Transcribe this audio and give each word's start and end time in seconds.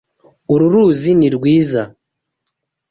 Uru 0.53 0.65
ruzi 0.73 1.11
ni 1.19 1.29
rwiza. 1.35 1.81